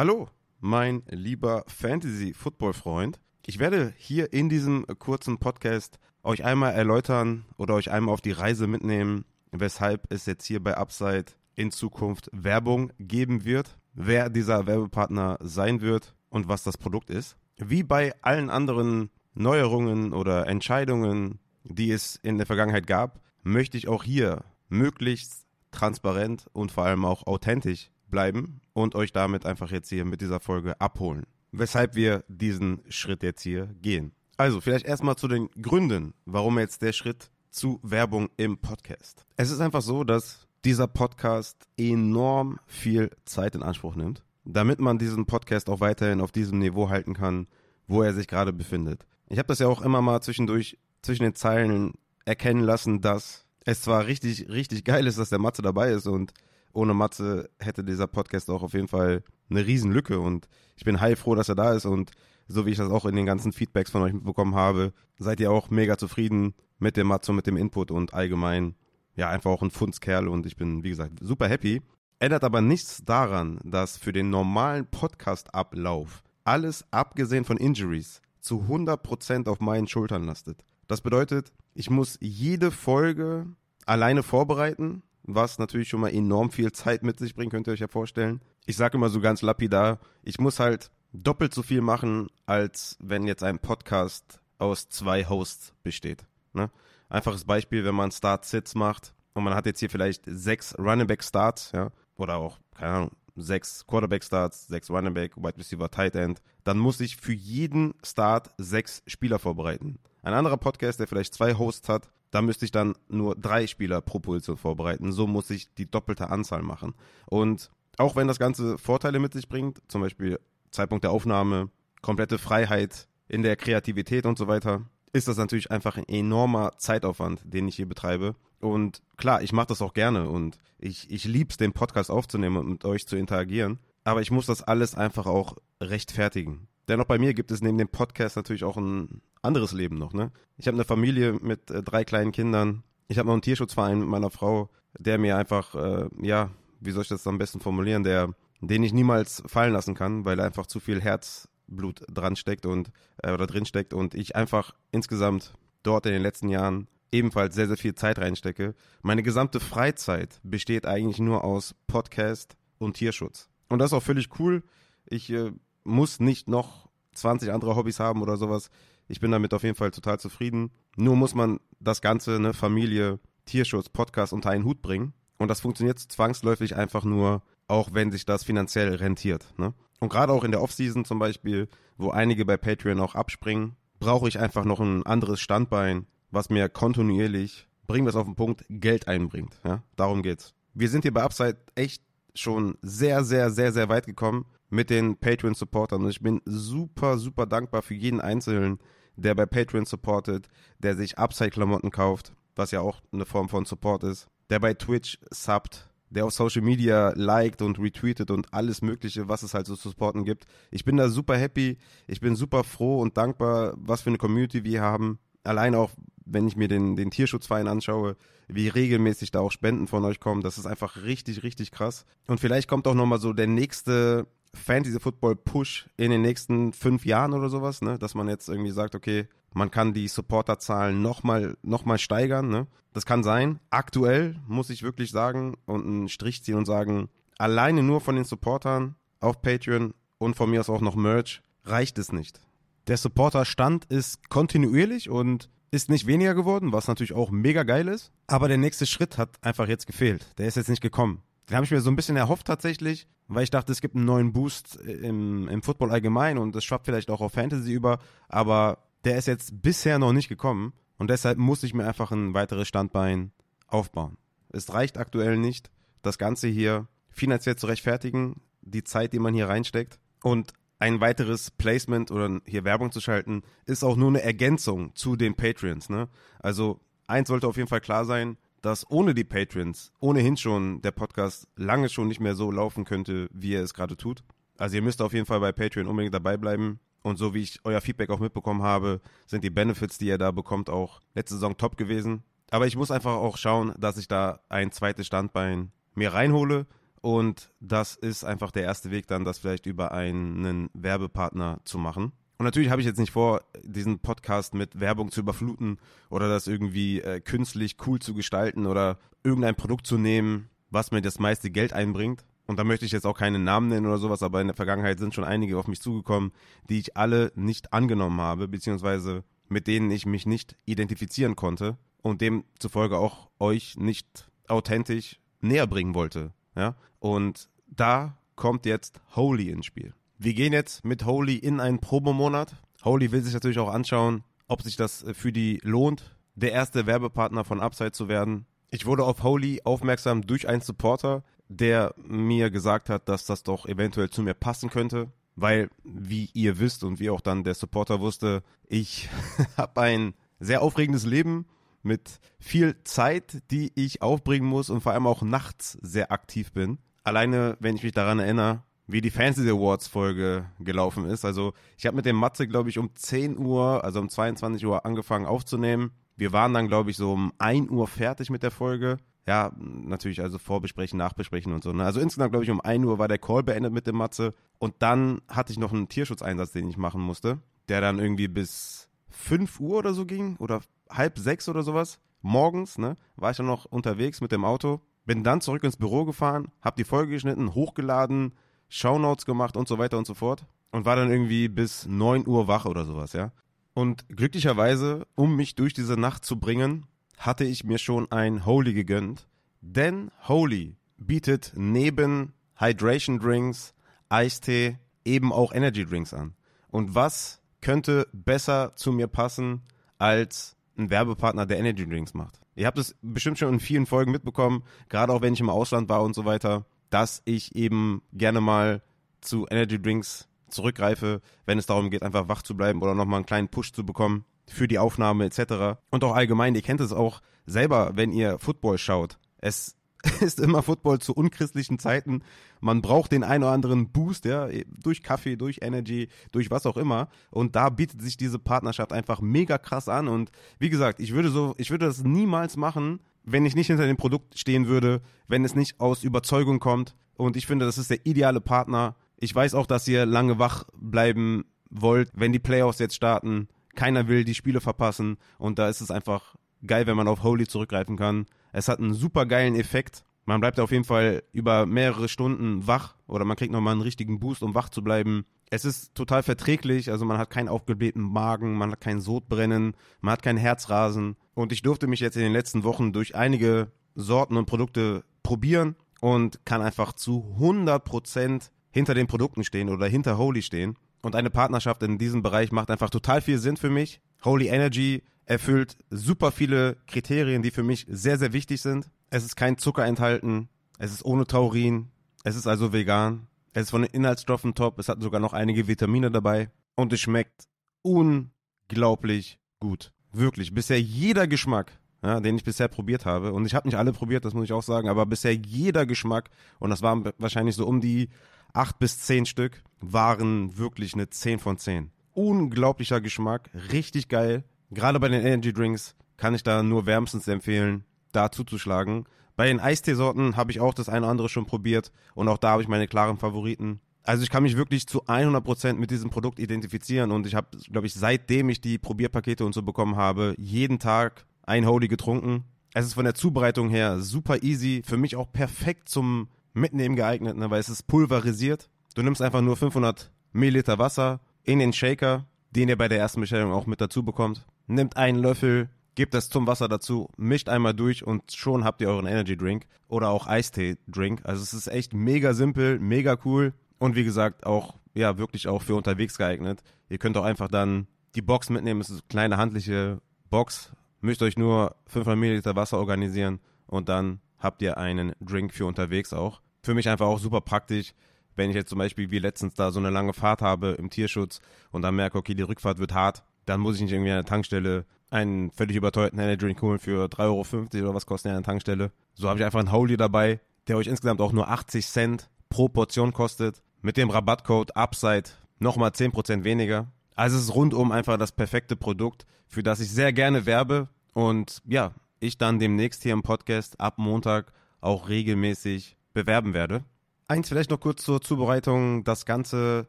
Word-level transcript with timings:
Hallo, 0.00 0.30
mein 0.60 1.02
lieber 1.10 1.62
Fantasy-Football-Freund. 1.66 3.20
Ich 3.44 3.58
werde 3.58 3.92
hier 3.98 4.32
in 4.32 4.48
diesem 4.48 4.86
kurzen 4.98 5.36
Podcast 5.36 5.98
euch 6.22 6.42
einmal 6.42 6.72
erläutern 6.72 7.44
oder 7.58 7.74
euch 7.74 7.90
einmal 7.90 8.14
auf 8.14 8.22
die 8.22 8.32
Reise 8.32 8.66
mitnehmen, 8.66 9.26
weshalb 9.52 10.10
es 10.10 10.24
jetzt 10.24 10.46
hier 10.46 10.64
bei 10.64 10.74
Upside 10.74 11.26
in 11.54 11.70
Zukunft 11.70 12.30
Werbung 12.32 12.94
geben 12.98 13.44
wird, 13.44 13.76
wer 13.92 14.30
dieser 14.30 14.66
Werbepartner 14.66 15.36
sein 15.42 15.82
wird 15.82 16.14
und 16.30 16.48
was 16.48 16.62
das 16.62 16.78
Produkt 16.78 17.10
ist. 17.10 17.36
Wie 17.58 17.82
bei 17.82 18.14
allen 18.22 18.48
anderen 18.48 19.10
Neuerungen 19.34 20.14
oder 20.14 20.46
Entscheidungen, 20.46 21.40
die 21.64 21.90
es 21.90 22.16
in 22.22 22.38
der 22.38 22.46
Vergangenheit 22.46 22.86
gab, 22.86 23.20
möchte 23.42 23.76
ich 23.76 23.86
auch 23.86 24.02
hier 24.02 24.46
möglichst 24.70 25.44
transparent 25.72 26.46
und 26.54 26.72
vor 26.72 26.86
allem 26.86 27.04
auch 27.04 27.26
authentisch 27.26 27.90
bleiben 28.10 28.60
und 28.72 28.94
euch 28.94 29.12
damit 29.12 29.46
einfach 29.46 29.70
jetzt 29.70 29.88
hier 29.88 30.04
mit 30.04 30.20
dieser 30.20 30.40
Folge 30.40 30.80
abholen. 30.80 31.26
Weshalb 31.52 31.94
wir 31.94 32.24
diesen 32.28 32.82
Schritt 32.88 33.22
jetzt 33.22 33.42
hier 33.42 33.66
gehen. 33.80 34.12
Also, 34.36 34.60
vielleicht 34.60 34.86
erstmal 34.86 35.16
zu 35.16 35.28
den 35.28 35.50
Gründen, 35.60 36.14
warum 36.24 36.58
jetzt 36.58 36.82
der 36.82 36.92
Schritt 36.92 37.30
zu 37.50 37.80
Werbung 37.82 38.30
im 38.36 38.58
Podcast. 38.58 39.26
Es 39.36 39.50
ist 39.50 39.60
einfach 39.60 39.82
so, 39.82 40.04
dass 40.04 40.46
dieser 40.64 40.86
Podcast 40.86 41.56
enorm 41.76 42.58
viel 42.66 43.10
Zeit 43.24 43.54
in 43.54 43.62
Anspruch 43.62 43.96
nimmt, 43.96 44.22
damit 44.44 44.80
man 44.80 44.98
diesen 44.98 45.26
Podcast 45.26 45.68
auch 45.68 45.80
weiterhin 45.80 46.20
auf 46.20 46.32
diesem 46.32 46.58
Niveau 46.58 46.88
halten 46.88 47.14
kann, 47.14 47.48
wo 47.86 48.02
er 48.02 48.14
sich 48.14 48.28
gerade 48.28 48.52
befindet. 48.52 49.06
Ich 49.28 49.38
habe 49.38 49.48
das 49.48 49.58
ja 49.58 49.68
auch 49.68 49.82
immer 49.82 50.02
mal 50.02 50.20
zwischendurch 50.20 50.78
zwischen 51.02 51.24
den 51.24 51.34
Zeilen 51.34 51.94
erkennen 52.24 52.62
lassen, 52.62 53.00
dass 53.00 53.46
es 53.64 53.82
zwar 53.82 54.06
richtig, 54.06 54.48
richtig 54.48 54.84
geil 54.84 55.06
ist, 55.06 55.18
dass 55.18 55.30
der 55.30 55.38
Matze 55.38 55.62
dabei 55.62 55.92
ist 55.92 56.06
und 56.06 56.32
ohne 56.72 56.94
Matze 56.94 57.50
hätte 57.58 57.84
dieser 57.84 58.06
Podcast 58.06 58.50
auch 58.50 58.62
auf 58.62 58.74
jeden 58.74 58.88
Fall 58.88 59.22
eine 59.48 59.66
Riesenlücke 59.66 60.20
und 60.20 60.48
ich 60.76 60.84
bin 60.84 61.00
heilfroh, 61.00 61.34
dass 61.34 61.48
er 61.48 61.54
da 61.54 61.72
ist 61.72 61.86
und 61.86 62.12
so 62.48 62.66
wie 62.66 62.70
ich 62.70 62.78
das 62.78 62.90
auch 62.90 63.06
in 63.06 63.14
den 63.14 63.26
ganzen 63.26 63.52
Feedbacks 63.52 63.90
von 63.90 64.02
euch 64.02 64.12
mitbekommen 64.12 64.54
habe, 64.54 64.92
seid 65.18 65.40
ihr 65.40 65.52
auch 65.52 65.70
mega 65.70 65.96
zufrieden 65.98 66.54
mit 66.78 66.96
dem 66.96 67.06
Matze, 67.06 67.32
mit 67.32 67.46
dem 67.46 67.56
Input 67.56 67.90
und 67.90 68.12
allgemein, 68.14 68.74
ja, 69.14 69.28
einfach 69.28 69.50
auch 69.50 69.62
ein 69.62 69.70
Fundskerl 69.70 70.28
und 70.28 70.46
ich 70.46 70.56
bin, 70.56 70.82
wie 70.82 70.90
gesagt, 70.90 71.18
super 71.20 71.48
happy. 71.48 71.82
Ändert 72.18 72.44
aber 72.44 72.60
nichts 72.60 73.04
daran, 73.04 73.60
dass 73.64 73.96
für 73.96 74.12
den 74.12 74.30
normalen 74.30 74.86
Podcast-Ablauf 74.86 76.22
alles, 76.44 76.84
abgesehen 76.90 77.44
von 77.44 77.56
Injuries, 77.56 78.20
zu 78.40 78.62
100% 78.68 79.48
auf 79.48 79.60
meinen 79.60 79.86
Schultern 79.86 80.24
lastet. 80.24 80.64
Das 80.88 81.02
bedeutet, 81.02 81.52
ich 81.74 81.88
muss 81.88 82.18
jede 82.20 82.70
Folge 82.70 83.46
alleine 83.86 84.22
vorbereiten, 84.22 85.02
was 85.34 85.58
natürlich 85.58 85.88
schon 85.88 86.00
mal 86.00 86.14
enorm 86.14 86.50
viel 86.50 86.72
Zeit 86.72 87.02
mit 87.02 87.18
sich 87.18 87.34
bringt, 87.34 87.52
könnt 87.52 87.66
ihr 87.66 87.72
euch 87.72 87.80
ja 87.80 87.88
vorstellen. 87.88 88.40
Ich 88.66 88.76
sage 88.76 88.96
immer 88.96 89.08
so 89.08 89.20
ganz 89.20 89.42
lapidar, 89.42 89.98
ich 90.22 90.38
muss 90.38 90.60
halt 90.60 90.90
doppelt 91.12 91.54
so 91.54 91.62
viel 91.62 91.80
machen, 91.80 92.28
als 92.46 92.96
wenn 93.00 93.26
jetzt 93.26 93.42
ein 93.42 93.58
Podcast 93.58 94.40
aus 94.58 94.88
zwei 94.88 95.24
Hosts 95.24 95.72
besteht. 95.82 96.24
Ne? 96.52 96.70
Einfaches 97.08 97.44
Beispiel, 97.44 97.84
wenn 97.84 97.94
man 97.94 98.12
Start-Sits 98.12 98.74
macht 98.74 99.14
und 99.34 99.44
man 99.44 99.54
hat 99.54 99.66
jetzt 99.66 99.80
hier 99.80 99.90
vielleicht 99.90 100.22
sechs 100.26 100.78
Running 100.78 101.06
Back 101.06 101.24
Starts, 101.24 101.72
ja, 101.72 101.90
oder 102.16 102.36
auch, 102.36 102.58
keine 102.74 102.92
Ahnung, 102.92 103.10
sechs 103.36 103.86
Quarterback 103.86 104.22
Starts, 104.22 104.66
sechs 104.66 104.90
Running 104.90 105.14
Back, 105.14 105.36
Wide 105.36 105.58
Receiver, 105.58 105.90
Tight 105.90 106.14
End, 106.14 106.40
dann 106.64 106.78
muss 106.78 107.00
ich 107.00 107.16
für 107.16 107.32
jeden 107.32 107.94
Start 108.04 108.50
sechs 108.58 109.02
Spieler 109.06 109.38
vorbereiten. 109.38 109.98
Ein 110.22 110.34
anderer 110.34 110.56
Podcast, 110.56 111.00
der 111.00 111.06
vielleicht 111.06 111.34
zwei 111.34 111.54
Hosts 111.54 111.88
hat, 111.88 112.10
da 112.30 112.42
müsste 112.42 112.64
ich 112.64 112.70
dann 112.70 112.94
nur 113.08 113.34
drei 113.34 113.66
Spieler 113.66 114.00
pro 114.00 114.18
Position 114.20 114.56
vorbereiten. 114.56 115.12
So 115.12 115.26
muss 115.26 115.50
ich 115.50 115.72
die 115.74 115.90
doppelte 115.90 116.30
Anzahl 116.30 116.62
machen. 116.62 116.94
Und 117.26 117.70
auch 117.96 118.16
wenn 118.16 118.28
das 118.28 118.38
Ganze 118.38 118.78
Vorteile 118.78 119.18
mit 119.18 119.32
sich 119.32 119.48
bringt, 119.48 119.80
zum 119.88 120.00
Beispiel 120.00 120.38
Zeitpunkt 120.70 121.04
der 121.04 121.10
Aufnahme, 121.10 121.70
komplette 122.02 122.38
Freiheit 122.38 123.08
in 123.28 123.42
der 123.42 123.56
Kreativität 123.56 124.26
und 124.26 124.38
so 124.38 124.46
weiter, 124.46 124.82
ist 125.12 125.28
das 125.28 125.36
natürlich 125.36 125.70
einfach 125.70 125.96
ein 125.96 126.08
enormer 126.08 126.72
Zeitaufwand, 126.78 127.40
den 127.44 127.66
ich 127.66 127.76
hier 127.76 127.88
betreibe. 127.88 128.36
Und 128.60 129.02
klar, 129.16 129.42
ich 129.42 129.52
mache 129.52 129.68
das 129.68 129.82
auch 129.82 129.94
gerne 129.94 130.28
und 130.28 130.58
ich, 130.78 131.10
ich 131.10 131.24
lieb's, 131.24 131.56
den 131.56 131.72
Podcast 131.72 132.10
aufzunehmen 132.10 132.58
und 132.58 132.68
mit 132.68 132.84
euch 132.84 133.06
zu 133.06 133.16
interagieren. 133.16 133.78
Aber 134.04 134.22
ich 134.22 134.30
muss 134.30 134.46
das 134.46 134.62
alles 134.62 134.94
einfach 134.94 135.26
auch 135.26 135.56
rechtfertigen. 135.80 136.68
Dennoch 136.88 137.06
bei 137.06 137.18
mir 137.18 137.34
gibt 137.34 137.50
es 137.50 137.62
neben 137.62 137.78
dem 137.78 137.88
Podcast 137.88 138.36
natürlich 138.36 138.64
auch 138.64 138.76
ein 138.76 139.22
anderes 139.42 139.72
Leben 139.72 139.98
noch. 139.98 140.12
Ne? 140.12 140.32
Ich 140.56 140.66
habe 140.66 140.76
eine 140.76 140.84
Familie 140.84 141.32
mit 141.34 141.70
äh, 141.70 141.82
drei 141.82 142.04
kleinen 142.04 142.32
Kindern. 142.32 142.82
Ich 143.08 143.18
habe 143.18 143.26
noch 143.26 143.34
einen 143.34 143.42
Tierschutzverein 143.42 144.00
mit 144.00 144.08
meiner 144.08 144.30
Frau, 144.30 144.70
der 144.98 145.18
mir 145.18 145.36
einfach, 145.36 145.74
äh, 145.74 146.08
ja, 146.20 146.50
wie 146.80 146.90
soll 146.90 147.02
ich 147.02 147.08
das 147.08 147.26
am 147.26 147.38
besten 147.38 147.60
formulieren, 147.60 148.02
der, 148.02 148.34
den 148.60 148.82
ich 148.82 148.92
niemals 148.92 149.42
fallen 149.46 149.72
lassen 149.72 149.94
kann, 149.94 150.24
weil 150.24 150.40
einfach 150.40 150.66
zu 150.66 150.80
viel 150.80 151.00
Herzblut 151.00 152.02
dran 152.12 152.36
steckt 152.36 152.66
und 152.66 152.90
äh, 153.22 153.32
oder 153.32 153.46
drin 153.46 153.66
steckt 153.66 153.94
und 153.94 154.14
ich 154.14 154.36
einfach 154.36 154.74
insgesamt 154.90 155.54
dort 155.82 156.06
in 156.06 156.12
den 156.12 156.22
letzten 156.22 156.48
Jahren 156.48 156.88
ebenfalls 157.12 157.54
sehr, 157.54 157.66
sehr 157.66 157.76
viel 157.76 157.94
Zeit 157.94 158.18
reinstecke. 158.18 158.74
Meine 159.02 159.22
gesamte 159.22 159.60
Freizeit 159.60 160.40
besteht 160.42 160.86
eigentlich 160.86 161.18
nur 161.18 161.44
aus 161.44 161.74
Podcast 161.86 162.56
und 162.78 162.94
Tierschutz. 162.94 163.48
Und 163.68 163.78
das 163.78 163.90
ist 163.90 163.94
auch 163.94 164.02
völlig 164.02 164.38
cool. 164.38 164.62
Ich 165.06 165.30
äh, 165.30 165.52
muss 165.84 166.20
nicht 166.20 166.48
noch 166.48 166.88
20 167.14 167.52
andere 167.52 167.76
Hobbys 167.76 168.00
haben 168.00 168.22
oder 168.22 168.36
sowas. 168.36 168.70
Ich 169.08 169.20
bin 169.20 169.30
damit 169.30 169.52
auf 169.54 169.62
jeden 169.62 169.76
Fall 169.76 169.90
total 169.90 170.20
zufrieden. 170.20 170.70
Nur 170.96 171.16
muss 171.16 171.34
man 171.34 171.60
das 171.80 172.00
Ganze, 172.00 172.38
ne, 172.38 172.54
Familie, 172.54 173.18
Tierschutz, 173.44 173.88
Podcast 173.88 174.32
unter 174.32 174.50
einen 174.50 174.64
Hut 174.64 174.82
bringen. 174.82 175.12
Und 175.38 175.48
das 175.48 175.60
funktioniert 175.60 175.98
zwangsläufig 175.98 176.76
einfach 176.76 177.04
nur, 177.04 177.42
auch 177.66 177.92
wenn 177.92 178.10
sich 178.12 178.26
das 178.26 178.44
finanziell 178.44 178.94
rentiert. 178.94 179.52
Ne? 179.56 179.74
Und 179.98 180.10
gerade 180.10 180.32
auch 180.32 180.44
in 180.44 180.50
der 180.50 180.62
Offseason 180.62 181.04
zum 181.04 181.18
Beispiel, 181.18 181.68
wo 181.96 182.10
einige 182.10 182.44
bei 182.44 182.56
Patreon 182.56 183.00
auch 183.00 183.14
abspringen, 183.14 183.76
brauche 183.98 184.28
ich 184.28 184.38
einfach 184.38 184.64
noch 184.64 184.80
ein 184.80 185.04
anderes 185.04 185.40
Standbein, 185.40 186.06
was 186.30 186.50
mir 186.50 186.68
kontinuierlich, 186.68 187.68
bringen 187.86 188.06
wir 188.06 188.10
es 188.10 188.16
auf 188.16 188.26
den 188.26 188.36
Punkt, 188.36 188.64
Geld 188.68 189.08
einbringt. 189.08 189.58
Ja? 189.64 189.82
Darum 189.96 190.22
geht's. 190.22 190.54
Wir 190.74 190.88
sind 190.88 191.02
hier 191.02 191.12
bei 191.12 191.22
Upside 191.22 191.58
echt 191.74 192.02
schon 192.34 192.78
sehr, 192.82 193.24
sehr, 193.24 193.50
sehr, 193.50 193.72
sehr 193.72 193.88
weit 193.88 194.06
gekommen 194.06 194.46
mit 194.70 194.88
den 194.88 195.16
Patreon-Supportern. 195.16 196.02
Und 196.02 196.10
ich 196.10 196.20
bin 196.20 196.40
super, 196.44 197.18
super 197.18 197.46
dankbar 197.46 197.82
für 197.82 197.94
jeden 197.94 198.20
Einzelnen, 198.20 198.78
der 199.16 199.34
bei 199.34 199.46
Patreon 199.46 199.84
supportet, 199.84 200.48
der 200.78 200.96
sich 200.96 201.18
Upside-Klamotten 201.18 201.90
kauft, 201.90 202.32
was 202.56 202.70
ja 202.70 202.80
auch 202.80 203.00
eine 203.12 203.26
Form 203.26 203.48
von 203.48 203.64
Support 203.64 204.04
ist, 204.04 204.28
der 204.48 204.60
bei 204.60 204.74
Twitch 204.74 205.18
subbt, 205.30 205.90
der 206.10 206.24
auf 206.24 206.32
Social 206.32 206.62
Media 206.62 207.12
liked 207.14 207.62
und 207.62 207.78
retweetet 207.78 208.30
und 208.30 208.52
alles 208.52 208.82
Mögliche, 208.82 209.28
was 209.28 209.42
es 209.42 209.54
halt 209.54 209.66
so 209.66 209.76
zu 209.76 209.90
supporten 209.90 210.24
gibt. 210.24 210.46
Ich 210.70 210.84
bin 210.84 210.96
da 210.96 211.08
super 211.08 211.36
happy, 211.36 211.78
ich 212.06 212.20
bin 212.20 212.34
super 212.34 212.64
froh 212.64 213.00
und 213.00 213.16
dankbar, 213.16 213.74
was 213.76 214.02
für 214.02 214.10
eine 214.10 214.18
Community 214.18 214.64
wir 214.64 214.82
haben. 214.82 215.18
Allein 215.44 215.74
auch, 215.74 215.90
wenn 216.24 216.48
ich 216.48 216.56
mir 216.56 216.68
den, 216.68 216.96
den 216.96 217.10
Tierschutzverein 217.10 217.68
anschaue, 217.68 218.16
wie 218.48 218.68
regelmäßig 218.68 219.30
da 219.30 219.40
auch 219.40 219.52
Spenden 219.52 219.86
von 219.86 220.04
euch 220.04 220.20
kommen, 220.20 220.42
das 220.42 220.58
ist 220.58 220.66
einfach 220.66 221.02
richtig, 221.02 221.42
richtig 221.44 221.70
krass. 221.70 222.04
Und 222.26 222.40
vielleicht 222.40 222.68
kommt 222.68 222.86
auch 222.88 222.94
nochmal 222.94 223.20
so 223.20 223.32
der 223.32 223.46
nächste 223.46 224.26
Fantasy 224.54 224.98
Football 224.98 225.36
Push 225.36 225.88
in 225.96 226.10
den 226.10 226.22
nächsten 226.22 226.72
fünf 226.72 227.04
Jahren 227.06 227.32
oder 227.32 227.48
sowas, 227.48 227.82
ne? 227.82 227.98
Dass 227.98 228.14
man 228.14 228.28
jetzt 228.28 228.48
irgendwie 228.48 228.70
sagt, 228.70 228.94
okay, 228.94 229.28
man 229.52 229.70
kann 229.70 229.94
die 229.94 230.08
Supporterzahlen 230.08 231.00
nochmal 231.02 231.56
noch 231.62 231.84
mal 231.84 231.98
steigern, 231.98 232.48
ne? 232.48 232.66
Das 232.92 233.06
kann 233.06 233.22
sein. 233.22 233.60
Aktuell 233.70 234.36
muss 234.46 234.70
ich 234.70 234.82
wirklich 234.82 235.10
sagen 235.10 235.56
und 235.66 235.86
einen 235.86 236.08
Strich 236.08 236.42
ziehen 236.42 236.56
und 236.56 236.66
sagen, 236.66 237.08
alleine 237.38 237.82
nur 237.82 238.00
von 238.00 238.16
den 238.16 238.24
Supportern 238.24 238.96
auf 239.20 239.42
Patreon 239.42 239.94
und 240.18 240.36
von 240.36 240.50
mir 240.50 240.60
aus 240.60 240.70
auch 240.70 240.80
noch 240.80 240.96
Merch 240.96 241.42
reicht 241.64 241.98
es 241.98 242.12
nicht. 242.12 242.40
Der 242.86 242.96
Supporterstand 242.96 243.84
ist 243.86 244.28
kontinuierlich 244.30 245.10
und 245.10 245.48
ist 245.70 245.88
nicht 245.88 246.06
weniger 246.06 246.34
geworden, 246.34 246.72
was 246.72 246.88
natürlich 246.88 247.12
auch 247.12 247.30
mega 247.30 247.62
geil 247.62 247.88
ist. 247.88 248.10
Aber 248.26 248.48
der 248.48 248.58
nächste 248.58 248.86
Schritt 248.86 249.18
hat 249.18 249.30
einfach 249.42 249.68
jetzt 249.68 249.86
gefehlt. 249.86 250.26
Der 250.38 250.46
ist 250.46 250.56
jetzt 250.56 250.68
nicht 250.68 250.82
gekommen. 250.82 251.22
Den 251.50 251.56
habe 251.56 251.64
ich 251.64 251.72
mir 251.72 251.80
so 251.80 251.90
ein 251.90 251.96
bisschen 251.96 252.16
erhofft 252.16 252.46
tatsächlich, 252.46 253.08
weil 253.26 253.42
ich 253.42 253.50
dachte, 253.50 253.72
es 253.72 253.80
gibt 253.80 253.96
einen 253.96 254.04
neuen 254.04 254.32
Boost 254.32 254.76
im, 254.76 255.48
im 255.48 255.62
Football 255.62 255.90
allgemein 255.90 256.38
und 256.38 256.54
es 256.54 256.64
schwappt 256.64 256.86
vielleicht 256.86 257.10
auch 257.10 257.20
auf 257.20 257.32
Fantasy 257.32 257.72
über, 257.72 257.98
aber 258.28 258.78
der 259.04 259.18
ist 259.18 259.26
jetzt 259.26 259.60
bisher 259.60 259.98
noch 259.98 260.12
nicht 260.12 260.28
gekommen 260.28 260.72
und 260.96 261.10
deshalb 261.10 261.38
muss 261.38 261.64
ich 261.64 261.74
mir 261.74 261.86
einfach 261.86 262.12
ein 262.12 262.34
weiteres 262.34 262.68
Standbein 262.68 263.32
aufbauen. 263.66 264.16
Es 264.50 264.72
reicht 264.72 264.96
aktuell 264.96 265.38
nicht, 265.38 265.72
das 266.02 266.18
Ganze 266.18 266.46
hier 266.46 266.86
finanziell 267.08 267.56
zu 267.56 267.66
rechtfertigen, 267.66 268.40
die 268.62 268.84
Zeit, 268.84 269.12
die 269.12 269.18
man 269.18 269.34
hier 269.34 269.48
reinsteckt 269.48 269.98
und 270.22 270.52
ein 270.78 271.00
weiteres 271.00 271.50
Placement 271.50 272.12
oder 272.12 272.40
hier 272.46 272.64
Werbung 272.64 272.92
zu 272.92 273.00
schalten, 273.00 273.42
ist 273.66 273.82
auch 273.82 273.96
nur 273.96 274.08
eine 274.08 274.22
Ergänzung 274.22 274.94
zu 274.94 275.16
den 275.16 275.34
Patreons. 275.34 275.90
Ne? 275.90 276.08
Also 276.38 276.80
eins 277.06 277.28
sollte 277.28 277.48
auf 277.48 277.56
jeden 277.56 277.68
Fall 277.68 277.80
klar 277.80 278.04
sein, 278.04 278.38
dass 278.62 278.88
ohne 278.90 279.14
die 279.14 279.24
Patrons 279.24 279.92
ohnehin 280.00 280.36
schon 280.36 280.82
der 280.82 280.90
Podcast 280.90 281.48
lange 281.56 281.88
schon 281.88 282.08
nicht 282.08 282.20
mehr 282.20 282.34
so 282.34 282.50
laufen 282.50 282.84
könnte, 282.84 283.28
wie 283.32 283.54
er 283.54 283.62
es 283.62 283.74
gerade 283.74 283.96
tut. 283.96 284.22
Also 284.58 284.76
ihr 284.76 284.82
müsst 284.82 285.00
auf 285.00 285.12
jeden 285.12 285.26
Fall 285.26 285.40
bei 285.40 285.52
Patreon 285.52 285.86
unbedingt 285.86 286.14
dabei 286.14 286.36
bleiben. 286.36 286.80
Und 287.02 287.16
so 287.16 287.32
wie 287.32 287.42
ich 287.42 287.60
euer 287.64 287.80
Feedback 287.80 288.10
auch 288.10 288.18
mitbekommen 288.18 288.62
habe, 288.62 289.00
sind 289.26 289.42
die 289.42 289.50
Benefits, 289.50 289.96
die 289.96 290.06
ihr 290.06 290.18
da 290.18 290.32
bekommt, 290.32 290.68
auch 290.68 291.00
letzte 291.14 291.34
Saison 291.34 291.56
top 291.56 291.78
gewesen. 291.78 292.22
Aber 292.50 292.66
ich 292.66 292.76
muss 292.76 292.90
einfach 292.90 293.14
auch 293.14 293.38
schauen, 293.38 293.72
dass 293.78 293.96
ich 293.96 294.08
da 294.08 294.40
ein 294.48 294.70
zweites 294.70 295.06
Standbein 295.06 295.72
mir 295.94 296.12
reinhole. 296.12 296.66
Und 297.00 297.50
das 297.60 297.96
ist 297.96 298.24
einfach 298.24 298.50
der 298.50 298.64
erste 298.64 298.90
Weg 298.90 299.06
dann, 299.06 299.24
das 299.24 299.38
vielleicht 299.38 299.64
über 299.64 299.92
einen 299.92 300.68
Werbepartner 300.74 301.60
zu 301.64 301.78
machen. 301.78 302.12
Und 302.40 302.44
natürlich 302.44 302.70
habe 302.70 302.80
ich 302.80 302.86
jetzt 302.86 302.98
nicht 302.98 303.12
vor, 303.12 303.42
diesen 303.64 303.98
Podcast 303.98 304.54
mit 304.54 304.80
Werbung 304.80 305.10
zu 305.10 305.20
überfluten 305.20 305.76
oder 306.08 306.26
das 306.26 306.46
irgendwie 306.46 307.02
äh, 307.02 307.20
künstlich 307.20 307.76
cool 307.86 307.98
zu 307.98 308.14
gestalten 308.14 308.64
oder 308.64 308.98
irgendein 309.22 309.56
Produkt 309.56 309.86
zu 309.86 309.98
nehmen, 309.98 310.48
was 310.70 310.90
mir 310.90 311.02
das 311.02 311.18
meiste 311.18 311.50
Geld 311.50 311.74
einbringt. 311.74 312.24
Und 312.46 312.58
da 312.58 312.64
möchte 312.64 312.86
ich 312.86 312.92
jetzt 312.92 313.04
auch 313.04 313.18
keinen 313.18 313.44
Namen 313.44 313.68
nennen 313.68 313.84
oder 313.84 313.98
sowas, 313.98 314.22
aber 314.22 314.40
in 314.40 314.46
der 314.46 314.56
Vergangenheit 314.56 314.98
sind 314.98 315.14
schon 315.14 315.24
einige 315.24 315.58
auf 315.58 315.68
mich 315.68 315.82
zugekommen, 315.82 316.32
die 316.70 316.78
ich 316.78 316.96
alle 316.96 317.30
nicht 317.34 317.74
angenommen 317.74 318.22
habe, 318.22 318.48
beziehungsweise 318.48 319.22
mit 319.50 319.66
denen 319.66 319.90
ich 319.90 320.06
mich 320.06 320.24
nicht 320.24 320.56
identifizieren 320.64 321.36
konnte 321.36 321.76
und 322.00 322.22
demzufolge 322.22 322.96
auch 322.96 323.28
euch 323.38 323.76
nicht 323.76 324.30
authentisch 324.48 325.20
näher 325.42 325.66
bringen 325.66 325.94
wollte. 325.94 326.32
Ja? 326.56 326.74
Und 327.00 327.50
da 327.66 328.16
kommt 328.34 328.64
jetzt 328.64 328.98
Holy 329.14 329.50
ins 329.50 329.66
Spiel. 329.66 329.92
Wir 330.22 330.34
gehen 330.34 330.52
jetzt 330.52 330.84
mit 330.84 331.06
Holy 331.06 331.36
in 331.36 331.60
einen 331.60 331.78
Probemonat. 331.78 332.54
Holy 332.84 333.10
will 333.10 333.22
sich 333.22 333.32
natürlich 333.32 333.58
auch 333.58 333.72
anschauen, 333.72 334.22
ob 334.48 334.60
sich 334.60 334.76
das 334.76 335.02
äh, 335.02 335.14
für 335.14 335.32
die 335.32 335.60
lohnt, 335.62 336.14
der 336.34 336.52
erste 336.52 336.84
Werbepartner 336.84 337.42
von 337.42 337.58
Upside 337.58 337.92
zu 337.92 338.06
werden. 338.06 338.44
Ich 338.68 338.84
wurde 338.84 339.04
auf 339.04 339.22
Holy 339.22 339.62
aufmerksam 339.64 340.26
durch 340.26 340.46
einen 340.46 340.60
Supporter, 340.60 341.24
der 341.48 341.94
mir 341.96 342.50
gesagt 342.50 342.90
hat, 342.90 343.08
dass 343.08 343.24
das 343.24 343.44
doch 343.44 343.64
eventuell 343.64 344.10
zu 344.10 344.20
mir 344.20 344.34
passen 344.34 344.68
könnte, 344.68 345.10
weil, 345.36 345.70
wie 345.84 346.28
ihr 346.34 346.58
wisst 346.58 346.84
und 346.84 347.00
wie 347.00 347.08
auch 347.08 347.22
dann 347.22 347.42
der 347.42 347.54
Supporter 347.54 348.00
wusste, 348.00 348.42
ich 348.68 349.08
habe 349.56 349.80
ein 349.80 350.12
sehr 350.38 350.60
aufregendes 350.60 351.06
Leben 351.06 351.46
mit 351.82 352.20
viel 352.38 352.76
Zeit, 352.84 353.42
die 353.50 353.72
ich 353.74 354.02
aufbringen 354.02 354.46
muss 354.46 354.68
und 354.68 354.82
vor 354.82 354.92
allem 354.92 355.06
auch 355.06 355.22
nachts 355.22 355.78
sehr 355.80 356.12
aktiv 356.12 356.52
bin. 356.52 356.76
Alleine, 357.04 357.56
wenn 357.58 357.76
ich 357.76 357.82
mich 357.82 357.92
daran 357.92 358.18
erinnere, 358.18 358.62
wie 358.92 359.00
die 359.00 359.10
Fantasy 359.10 359.48
Awards 359.48 359.88
Folge 359.88 360.46
gelaufen 360.58 361.04
ist. 361.04 361.24
Also 361.24 361.52
ich 361.76 361.86
habe 361.86 361.96
mit 361.96 362.06
dem 362.06 362.16
Matze, 362.16 362.48
glaube 362.48 362.70
ich, 362.70 362.78
um 362.78 362.94
10 362.94 363.38
Uhr, 363.38 363.84
also 363.84 364.00
um 364.00 364.08
22 364.08 364.64
Uhr 364.66 364.84
angefangen 364.84 365.26
aufzunehmen. 365.26 365.92
Wir 366.16 366.32
waren 366.32 366.52
dann, 366.52 366.68
glaube 366.68 366.90
ich, 366.90 366.96
so 366.96 367.12
um 367.12 367.32
1 367.38 367.70
Uhr 367.70 367.86
fertig 367.86 368.30
mit 368.30 368.42
der 368.42 368.50
Folge. 368.50 368.98
Ja, 369.26 369.52
natürlich, 369.56 370.20
also 370.20 370.38
vorbesprechen, 370.38 370.96
nachbesprechen 370.96 371.52
und 371.52 371.62
so. 371.62 371.72
Ne? 371.72 371.84
Also 371.84 372.00
insgesamt, 372.00 372.32
glaube 372.32 372.44
ich, 372.44 372.50
um 372.50 372.60
1 372.60 372.84
Uhr 372.84 372.98
war 372.98 373.08
der 373.08 373.18
Call 373.18 373.42
beendet 373.42 373.72
mit 373.72 373.86
dem 373.86 373.96
Matze. 373.96 374.34
Und 374.58 374.74
dann 374.80 375.20
hatte 375.28 375.52
ich 375.52 375.58
noch 375.58 375.72
einen 375.72 375.88
Tierschutzeinsatz, 375.88 376.52
den 376.52 376.68
ich 376.68 376.76
machen 376.76 377.00
musste, 377.00 377.38
der 377.68 377.80
dann 377.80 377.98
irgendwie 377.98 378.28
bis 378.28 378.88
5 379.10 379.60
Uhr 379.60 379.78
oder 379.78 379.94
so 379.94 380.06
ging 380.06 380.36
oder 380.38 380.60
halb 380.90 381.18
sechs 381.18 381.48
oder 381.48 381.62
sowas. 381.62 382.00
Morgens, 382.22 382.76
ne, 382.76 382.96
war 383.16 383.30
ich 383.30 383.36
dann 383.36 383.46
noch 383.46 383.64
unterwegs 383.66 384.20
mit 384.20 384.32
dem 384.32 384.44
Auto. 384.44 384.80
Bin 385.06 385.24
dann 385.24 385.40
zurück 385.40 385.64
ins 385.64 385.76
Büro 385.76 386.04
gefahren, 386.04 386.48
hab 386.60 386.76
die 386.76 386.84
Folge 386.84 387.12
geschnitten, 387.12 387.54
hochgeladen, 387.54 388.32
Shownotes 388.70 389.26
gemacht 389.26 389.56
und 389.56 389.68
so 389.68 389.76
weiter 389.76 389.98
und 389.98 390.06
so 390.06 390.14
fort. 390.14 390.46
Und 390.70 390.86
war 390.86 390.96
dann 390.96 391.10
irgendwie 391.10 391.48
bis 391.48 391.86
9 391.86 392.26
Uhr 392.26 392.48
wach 392.48 392.64
oder 392.64 392.84
sowas, 392.86 393.12
ja. 393.12 393.32
Und 393.74 394.08
glücklicherweise, 394.08 395.06
um 395.14 395.36
mich 395.36 395.54
durch 395.56 395.74
diese 395.74 395.94
Nacht 395.94 396.24
zu 396.24 396.38
bringen, 396.38 396.86
hatte 397.18 397.44
ich 397.44 397.64
mir 397.64 397.78
schon 397.78 398.10
ein 398.10 398.46
Holy 398.46 398.72
gegönnt. 398.72 399.26
Denn 399.60 400.10
Holy 400.26 400.76
bietet 400.96 401.52
neben 401.56 402.32
Hydration 402.56 403.18
Drinks, 403.18 403.74
Eistee 404.08 404.78
eben 405.04 405.32
auch 405.32 405.52
Energy 405.52 405.84
Drinks 405.84 406.14
an. 406.14 406.34
Und 406.68 406.94
was 406.94 407.40
könnte 407.60 408.06
besser 408.12 408.72
zu 408.76 408.92
mir 408.92 409.06
passen 409.06 409.62
als 409.98 410.56
ein 410.76 410.90
Werbepartner, 410.90 411.46
der 411.46 411.58
Energy 411.58 411.86
Drinks 411.86 412.14
macht? 412.14 412.40
Ihr 412.54 412.66
habt 412.66 412.78
es 412.78 412.94
bestimmt 413.02 413.38
schon 413.38 413.54
in 413.54 413.60
vielen 413.60 413.86
Folgen 413.86 414.12
mitbekommen, 414.12 414.62
gerade 414.88 415.12
auch 415.12 415.22
wenn 415.22 415.34
ich 415.34 415.40
im 415.40 415.50
Ausland 415.50 415.88
war 415.88 416.02
und 416.02 416.14
so 416.14 416.24
weiter 416.24 416.64
dass 416.90 417.22
ich 417.24 417.54
eben 417.54 418.02
gerne 418.12 418.40
mal 418.40 418.82
zu 419.20 419.46
Energy 419.50 419.80
Drinks 419.80 420.28
zurückgreife, 420.48 421.20
wenn 421.46 421.58
es 421.58 421.66
darum 421.66 421.90
geht, 421.90 422.02
einfach 422.02 422.28
wach 422.28 422.42
zu 422.42 422.56
bleiben 422.56 422.82
oder 422.82 422.94
nochmal 422.94 423.18
einen 423.18 423.26
kleinen 423.26 423.48
Push 423.48 423.72
zu 423.72 423.84
bekommen 423.84 424.24
für 424.48 424.68
die 424.68 424.78
Aufnahme 424.78 425.24
etc. 425.24 425.78
Und 425.90 426.04
auch 426.04 426.14
allgemein, 426.14 426.54
ihr 426.54 426.62
kennt 426.62 426.80
es 426.80 426.92
auch 426.92 427.20
selber, 427.46 427.92
wenn 427.94 428.12
ihr 428.12 428.38
Football 428.38 428.78
schaut. 428.78 429.18
Es 429.38 429.76
ist 430.20 430.40
immer 430.40 430.62
Football 430.62 430.98
zu 430.98 431.12
unchristlichen 431.14 431.78
Zeiten. 431.78 432.22
Man 432.60 432.80
braucht 432.80 433.12
den 433.12 433.22
ein 433.22 433.42
oder 433.42 433.52
anderen 433.52 433.90
Boost, 433.90 434.24
ja, 434.24 434.48
durch 434.82 435.02
Kaffee, 435.02 435.36
durch 435.36 435.58
Energy, 435.62 436.08
durch 436.32 436.50
was 436.50 436.66
auch 436.66 436.76
immer. 436.76 437.08
Und 437.30 437.54
da 437.54 437.68
bietet 437.68 438.00
sich 438.00 438.16
diese 438.16 438.38
Partnerschaft 438.38 438.92
einfach 438.92 439.20
mega 439.20 439.58
krass 439.58 439.88
an. 439.88 440.08
Und 440.08 440.30
wie 440.58 440.70
gesagt, 440.70 441.00
ich 441.00 441.12
würde 441.12 441.30
so, 441.30 441.54
ich 441.58 441.70
würde 441.70 441.86
das 441.86 442.02
niemals 442.02 442.56
machen, 442.56 443.00
wenn 443.24 443.46
ich 443.46 443.54
nicht 443.54 443.68
hinter 443.68 443.86
dem 443.86 443.96
Produkt 443.96 444.38
stehen 444.38 444.66
würde, 444.66 445.02
wenn 445.28 445.44
es 445.44 445.54
nicht 445.54 445.80
aus 445.80 446.04
Überzeugung 446.04 446.58
kommt. 446.58 446.96
Und 447.14 447.36
ich 447.36 447.46
finde, 447.46 447.66
das 447.66 447.78
ist 447.78 447.90
der 447.90 448.04
ideale 448.06 448.40
Partner. 448.40 448.96
Ich 449.16 449.34
weiß 449.34 449.54
auch, 449.54 449.66
dass 449.66 449.86
ihr 449.88 450.06
lange 450.06 450.38
wach 450.38 450.64
bleiben 450.74 451.44
wollt, 451.68 452.10
wenn 452.14 452.32
die 452.32 452.38
Playoffs 452.38 452.78
jetzt 452.78 452.94
starten. 452.94 453.48
Keiner 453.74 454.08
will 454.08 454.24
die 454.24 454.34
Spiele 454.34 454.60
verpassen. 454.60 455.18
Und 455.38 455.58
da 455.58 455.68
ist 455.68 455.80
es 455.80 455.90
einfach 455.90 456.36
geil, 456.66 456.86
wenn 456.86 456.96
man 456.96 457.08
auf 457.08 457.22
Holy 457.22 457.46
zurückgreifen 457.46 457.96
kann. 457.96 458.26
Es 458.52 458.68
hat 458.68 458.78
einen 458.78 458.94
super 458.94 459.26
geilen 459.26 459.54
Effekt. 459.54 460.04
Man 460.24 460.40
bleibt 460.40 460.60
auf 460.60 460.70
jeden 460.70 460.84
Fall 460.84 461.22
über 461.32 461.66
mehrere 461.66 462.08
Stunden 462.08 462.66
wach 462.66 462.94
oder 463.06 463.24
man 463.24 463.36
kriegt 463.36 463.52
nochmal 463.52 463.72
einen 463.72 463.82
richtigen 463.82 464.20
Boost, 464.20 464.42
um 464.42 464.54
wach 464.54 464.68
zu 464.68 464.82
bleiben. 464.82 465.24
Es 465.52 465.64
ist 465.64 465.96
total 465.96 466.22
verträglich, 466.22 466.92
also 466.92 467.04
man 467.04 467.18
hat 467.18 467.30
keinen 467.30 467.48
aufgeblähten 467.48 468.02
Magen, 468.02 468.54
man 468.54 468.70
hat 468.70 468.80
kein 468.80 469.00
Sodbrennen, 469.00 469.74
man 470.00 470.12
hat 470.12 470.22
kein 470.22 470.36
Herzrasen. 470.36 471.16
Und 471.34 471.50
ich 471.50 471.62
durfte 471.62 471.88
mich 471.88 471.98
jetzt 471.98 472.16
in 472.16 472.22
den 472.22 472.32
letzten 472.32 472.62
Wochen 472.62 472.92
durch 472.92 473.16
einige 473.16 473.72
Sorten 473.96 474.36
und 474.36 474.46
Produkte 474.46 475.04
probieren 475.24 475.74
und 476.00 476.44
kann 476.44 476.62
einfach 476.62 476.92
zu 476.92 477.36
100% 477.40 478.50
hinter 478.70 478.94
den 478.94 479.08
Produkten 479.08 479.42
stehen 479.42 479.68
oder 479.68 479.86
hinter 479.86 480.18
Holy 480.18 480.42
stehen. 480.42 480.76
Und 481.02 481.16
eine 481.16 481.30
Partnerschaft 481.30 481.82
in 481.82 481.98
diesem 481.98 482.22
Bereich 482.22 482.52
macht 482.52 482.70
einfach 482.70 482.90
total 482.90 483.20
viel 483.20 483.38
Sinn 483.38 483.56
für 483.56 483.70
mich. 483.70 484.00
Holy 484.24 484.48
Energy 484.48 485.02
erfüllt 485.24 485.76
super 485.90 486.30
viele 486.30 486.76
Kriterien, 486.86 487.42
die 487.42 487.50
für 487.50 487.62
mich 487.64 487.86
sehr, 487.88 488.18
sehr 488.18 488.32
wichtig 488.32 488.60
sind. 488.60 488.90
Es 489.10 489.24
ist 489.24 489.34
kein 489.34 489.58
Zucker 489.58 489.84
enthalten, 489.84 490.48
es 490.78 490.92
ist 490.92 491.04
ohne 491.04 491.26
Taurin, 491.26 491.88
es 492.22 492.36
ist 492.36 492.46
also 492.46 492.72
vegan, 492.72 493.26
es 493.52 493.62
ist 493.64 493.70
von 493.70 493.82
den 493.82 493.90
Inhaltsstoffen 493.90 494.54
top. 494.54 494.78
Es 494.78 494.88
hat 494.88 495.02
sogar 495.02 495.20
noch 495.20 495.32
einige 495.32 495.66
Vitamine 495.66 496.10
dabei. 496.10 496.50
Und 496.76 496.92
es 496.92 497.00
schmeckt 497.00 497.48
unglaublich 497.82 499.38
gut. 499.58 499.92
Wirklich. 500.12 500.54
Bisher 500.54 500.80
jeder 500.80 501.26
Geschmack, 501.26 501.78
ja, 502.02 502.20
den 502.20 502.36
ich 502.36 502.44
bisher 502.44 502.68
probiert 502.68 503.06
habe, 503.06 503.32
und 503.32 503.46
ich 503.46 503.54
habe 503.54 503.68
nicht 503.68 503.76
alle 503.76 503.92
probiert, 503.92 504.24
das 504.24 504.34
muss 504.34 504.44
ich 504.44 504.52
auch 504.52 504.62
sagen, 504.62 504.88
aber 504.88 505.06
bisher 505.06 505.34
jeder 505.34 505.86
Geschmack, 505.86 506.30
und 506.58 506.70
das 506.70 506.82
waren 506.82 507.10
wahrscheinlich 507.18 507.54
so 507.54 507.66
um 507.66 507.80
die 507.80 508.08
acht 508.52 508.78
bis 508.78 509.00
zehn 509.00 509.26
Stück, 509.26 509.62
waren 509.80 510.56
wirklich 510.58 510.94
eine 510.94 511.10
zehn 511.10 511.38
von 511.38 511.58
zehn. 511.58 511.90
Unglaublicher 512.12 513.00
Geschmack, 513.00 513.50
richtig 513.72 514.08
geil. 514.08 514.44
Gerade 514.70 514.98
bei 514.98 515.08
den 515.08 515.24
Energy 515.24 515.52
Drinks 515.52 515.94
kann 516.16 516.34
ich 516.34 516.42
da 516.42 516.62
nur 516.62 516.86
wärmstens 516.86 517.28
empfehlen, 517.28 517.84
da 518.12 518.30
zuzuschlagen. 518.32 519.06
Bei 519.40 519.46
den 519.46 519.58
Eisteesorten 519.58 520.36
habe 520.36 520.50
ich 520.50 520.60
auch 520.60 520.74
das 520.74 520.90
eine 520.90 521.06
oder 521.06 521.12
andere 521.12 521.30
schon 521.30 521.46
probiert 521.46 521.92
und 522.14 522.28
auch 522.28 522.36
da 522.36 522.50
habe 522.50 522.62
ich 522.62 522.68
meine 522.68 522.86
klaren 522.86 523.16
Favoriten. 523.16 523.80
Also 524.02 524.22
ich 524.22 524.28
kann 524.28 524.42
mich 524.42 524.58
wirklich 524.58 524.86
zu 524.86 525.04
100% 525.06 525.76
mit 525.76 525.90
diesem 525.90 526.10
Produkt 526.10 526.38
identifizieren 526.38 527.10
und 527.10 527.26
ich 527.26 527.34
habe, 527.34 527.56
glaube 527.72 527.86
ich, 527.86 527.94
seitdem 527.94 528.50
ich 528.50 528.60
die 528.60 528.76
Probierpakete 528.76 529.46
und 529.46 529.54
so 529.54 529.62
bekommen 529.62 529.96
habe, 529.96 530.34
jeden 530.36 530.78
Tag 530.78 531.24
ein 531.42 531.66
Holy 531.66 531.88
getrunken. 531.88 532.44
Es 532.74 532.84
ist 532.84 532.92
von 532.92 533.06
der 533.06 533.14
Zubereitung 533.14 533.70
her 533.70 534.00
super 534.00 534.42
easy, 534.42 534.82
für 534.84 534.98
mich 534.98 535.16
auch 535.16 535.32
perfekt 535.32 535.88
zum 535.88 536.28
Mitnehmen 536.52 536.94
geeignet, 536.94 537.38
ne, 537.38 537.48
weil 537.48 537.60
es 537.60 537.70
ist 537.70 537.86
pulverisiert. 537.86 538.68
Du 538.94 539.00
nimmst 539.00 539.22
einfach 539.22 539.40
nur 539.40 539.56
500 539.56 540.12
Milliliter 540.32 540.78
Wasser 540.78 541.20
in 541.44 541.60
den 541.60 541.72
Shaker, 541.72 542.26
den 542.50 542.68
ihr 542.68 542.76
bei 542.76 542.88
der 542.88 542.98
ersten 542.98 543.22
Bestellung 543.22 543.52
auch 543.52 543.64
mit 543.64 543.80
dazu 543.80 544.02
bekommt. 544.02 544.46
Nimmt 544.66 544.98
einen 544.98 545.16
Löffel 545.16 545.70
gebt 545.94 546.14
das 546.14 546.28
zum 546.28 546.46
Wasser 546.46 546.68
dazu, 546.68 547.08
mischt 547.16 547.48
einmal 547.48 547.74
durch 547.74 548.06
und 548.06 548.32
schon 548.32 548.64
habt 548.64 548.80
ihr 548.80 548.88
euren 548.88 549.06
Energy 549.06 549.36
Drink 549.36 549.66
oder 549.88 550.10
auch 550.10 550.26
Eistee 550.26 550.76
Drink. 550.88 551.20
Also 551.24 551.42
es 551.42 551.52
ist 551.52 551.66
echt 551.66 551.94
mega 551.94 552.34
simpel, 552.34 552.78
mega 552.78 553.16
cool 553.24 553.52
und 553.78 553.96
wie 553.96 554.04
gesagt 554.04 554.46
auch 554.46 554.76
ja 554.94 555.18
wirklich 555.18 555.48
auch 555.48 555.62
für 555.62 555.74
unterwegs 555.74 556.18
geeignet. 556.18 556.62
Ihr 556.88 556.98
könnt 556.98 557.16
auch 557.16 557.24
einfach 557.24 557.48
dann 557.48 557.86
die 558.14 558.22
Box 558.22 558.50
mitnehmen, 558.50 558.80
es 558.80 558.90
ist 558.90 559.02
eine 559.02 559.08
kleine 559.08 559.36
handliche 559.36 560.00
Box, 560.30 560.72
müsst 561.00 561.22
euch 561.22 561.36
nur 561.36 561.76
500 561.86 562.18
Milliliter 562.18 562.56
Wasser 562.56 562.78
organisieren 562.78 563.40
und 563.66 563.88
dann 563.88 564.20
habt 564.38 564.62
ihr 564.62 564.78
einen 564.78 565.12
Drink 565.20 565.52
für 565.54 565.66
unterwegs 565.66 566.12
auch. 566.12 566.40
Für 566.62 566.74
mich 566.74 566.88
einfach 566.88 567.06
auch 567.06 567.18
super 567.18 567.40
praktisch, 567.40 567.92
wenn 568.36 568.50
ich 568.50 568.56
jetzt 568.56 568.70
zum 568.70 568.78
Beispiel 568.78 569.10
wie 569.10 569.18
letztens 569.18 569.54
da 569.54 569.70
so 569.70 569.80
eine 569.80 569.90
lange 569.90 570.12
Fahrt 570.12 570.42
habe 570.42 570.70
im 570.70 570.90
Tierschutz 570.90 571.40
und 571.70 571.82
dann 571.82 571.96
merke, 571.96 572.18
okay, 572.18 572.34
die 572.34 572.42
Rückfahrt 572.42 572.78
wird 572.78 572.94
hart, 572.94 573.22
dann 573.46 573.60
muss 573.60 573.76
ich 573.76 573.82
nicht 573.82 573.92
irgendwie 573.92 574.10
an 574.10 574.18
der 574.18 574.24
Tankstelle 574.24 574.86
einen 575.10 575.50
völlig 575.50 575.76
überteuerten 575.76 576.18
Energy 576.18 576.46
Drink 576.46 576.62
holen 576.62 576.78
für 576.78 577.06
3,50 577.06 577.20
Euro 577.20 577.84
oder 577.84 577.94
was 577.94 578.06
kostet 578.06 578.30
der 578.30 578.36
an 578.36 578.42
der 578.42 578.50
Tankstelle. 578.50 578.92
So 579.14 579.28
habe 579.28 579.38
ich 579.38 579.44
einfach 579.44 579.58
einen 579.58 579.72
Holy 579.72 579.96
dabei, 579.96 580.40
der 580.68 580.76
euch 580.76 580.86
insgesamt 580.86 581.20
auch 581.20 581.32
nur 581.32 581.48
80 581.48 581.86
Cent 581.86 582.30
pro 582.48 582.68
Portion 582.68 583.12
kostet. 583.12 583.62
Mit 583.82 583.96
dem 583.96 584.10
Rabattcode 584.10 584.76
UPSIDE 584.76 585.30
nochmal 585.58 585.90
10% 585.90 586.44
weniger. 586.44 586.86
Also 587.16 587.36
es 587.36 587.44
ist 587.44 587.54
rundum 587.54 587.92
einfach 587.92 588.16
das 588.18 588.32
perfekte 588.32 588.76
Produkt, 588.76 589.26
für 589.46 589.62
das 589.62 589.80
ich 589.80 589.90
sehr 589.90 590.12
gerne 590.12 590.46
werbe. 590.46 590.88
Und 591.12 591.60
ja, 591.66 591.92
ich 592.20 592.38
dann 592.38 592.58
demnächst 592.58 593.02
hier 593.02 593.12
im 593.12 593.22
Podcast 593.22 593.80
ab 593.80 593.98
Montag 593.98 594.52
auch 594.80 595.08
regelmäßig 595.08 595.96
bewerben 596.12 596.54
werde. 596.54 596.84
Eins 597.28 597.48
vielleicht 597.48 597.70
noch 597.70 597.80
kurz 597.80 598.02
zur 598.02 598.20
Zubereitung. 598.20 599.04
Das 599.04 599.24
Ganze 599.24 599.88